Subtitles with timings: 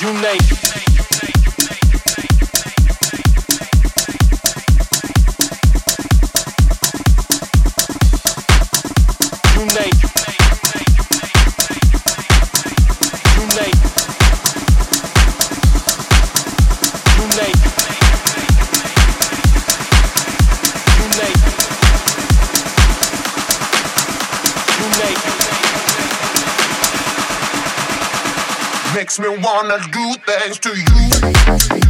[0.00, 1.29] you name it.
[29.00, 31.89] makes me wanna do things to you.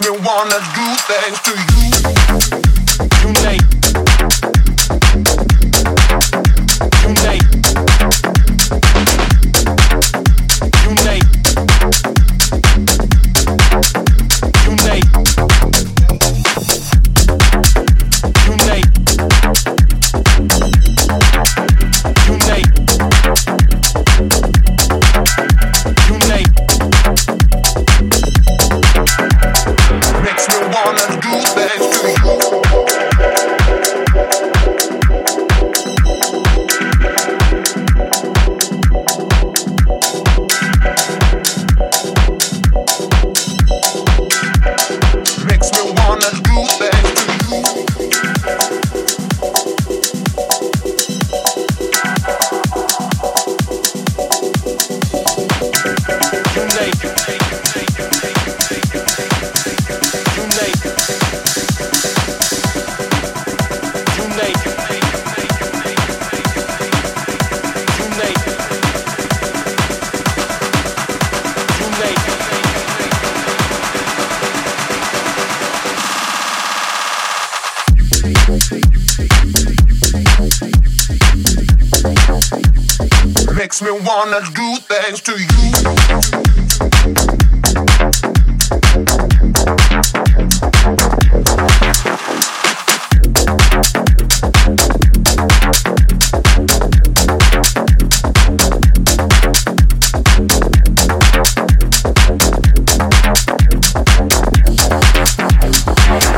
[0.00, 2.13] makes me wanna do things to you.
[56.92, 57.33] thank you.
[83.74, 85.46] makes me wanna do things to you.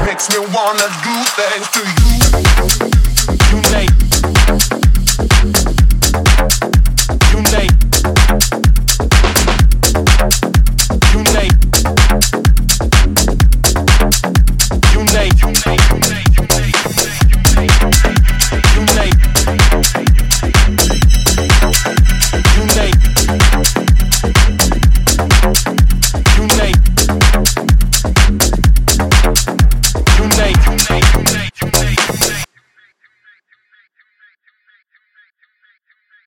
[0.07, 2.16] makes me wanna do things to you.